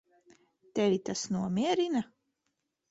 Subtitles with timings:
[0.79, 2.05] Tevi tas nomierina?